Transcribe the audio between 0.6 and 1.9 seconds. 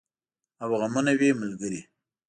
او غمونه وي ملګري